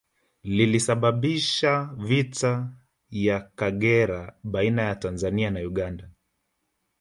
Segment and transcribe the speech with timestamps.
[0.43, 2.73] Lilisababisha vita
[3.09, 6.09] ya Kagera baina ya Tanzania na Uganda